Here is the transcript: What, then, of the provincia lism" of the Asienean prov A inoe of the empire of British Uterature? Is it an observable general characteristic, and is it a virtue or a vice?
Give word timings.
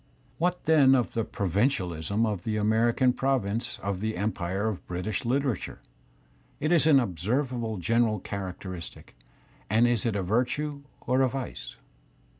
What, 0.39 0.63
then, 0.63 0.95
of 0.95 1.13
the 1.13 1.23
provincia 1.23 1.83
lism" 1.87 2.25
of 2.25 2.41
the 2.43 2.55
Asienean 2.55 3.15
prov 3.15 3.45
A 3.45 3.49
inoe 3.49 3.79
of 3.81 3.99
the 3.99 4.17
empire 4.17 4.67
of 4.67 4.83
British 4.87 5.21
Uterature? 5.21 5.77
Is 6.59 6.71
it 6.71 6.89
an 6.89 6.99
observable 6.99 7.77
general 7.77 8.19
characteristic, 8.19 9.15
and 9.69 9.85
is 9.85 10.03
it 10.07 10.15
a 10.15 10.23
virtue 10.23 10.81
or 11.01 11.21
a 11.21 11.29
vice? 11.29 11.75